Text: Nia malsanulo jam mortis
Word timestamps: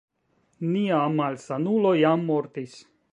Nia 0.69 1.01
malsanulo 1.19 1.95
jam 2.01 2.25
mortis 2.31 2.79